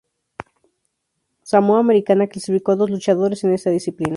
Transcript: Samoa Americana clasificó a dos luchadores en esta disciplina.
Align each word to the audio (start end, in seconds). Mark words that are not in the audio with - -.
Samoa 1.43 1.77
Americana 1.77 2.25
clasificó 2.27 2.71
a 2.71 2.75
dos 2.75 2.89
luchadores 2.89 3.43
en 3.43 3.53
esta 3.53 3.69
disciplina. 3.69 4.09